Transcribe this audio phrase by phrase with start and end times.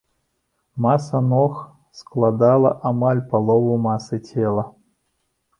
[0.85, 1.53] Маса ног
[2.01, 4.69] складала амаль палову масы цела.